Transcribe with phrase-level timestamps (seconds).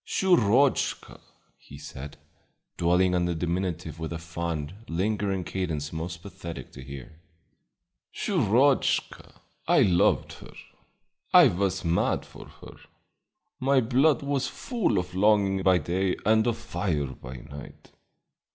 [0.03, 1.19] "Shurochka!"
[1.59, 2.17] he said,
[2.75, 7.19] dwelling on the diminutive with a fond, lingering cadence most pathetic to hear.
[8.11, 9.41] "Shurochka!
[9.67, 10.53] I loved her;
[11.35, 12.77] I was mad for her;
[13.59, 17.91] my blood was full of longing by day and of fire by night.